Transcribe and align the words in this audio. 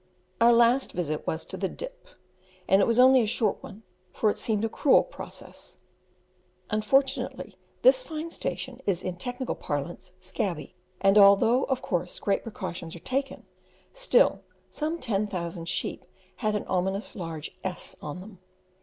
Our 0.41 0.51
last 0.51 0.93
visit 0.93 1.27
was 1.27 1.45
to 1.45 1.57
the 1.57 1.69
Dip, 1.69 2.07
and 2.67 2.81
it 2.81 2.87
was 2.87 2.97
only 2.97 3.21
a 3.21 3.27
short 3.27 3.61
one, 3.61 3.83
for 4.11 4.31
it 4.31 4.39
seemed 4.39 4.65
a 4.65 4.67
cruel 4.67 5.03
process; 5.03 5.77
unfortunately, 6.71 7.55
this 7.83 8.01
fine 8.03 8.31
station 8.31 8.81
is 8.87 9.03
in 9.03 9.15
technical 9.17 9.53
parlance 9.53 10.13
"scabby," 10.19 10.73
and 11.01 11.19
although 11.19 11.65
of 11.65 11.83
course 11.83 12.17
great 12.17 12.41
precautions 12.41 12.95
are 12.95 13.05
taken, 13.05 13.45
still 13.93 14.41
some 14.71 14.97
10,000 14.97 15.69
sheep 15.69 16.03
had 16.37 16.55
an 16.55 16.63
ominous 16.65 17.15
large 17.15 17.55
S 17.63 17.95
on 18.01 18.21
them. 18.21 18.39